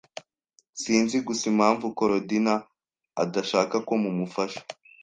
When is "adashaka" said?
3.23-3.75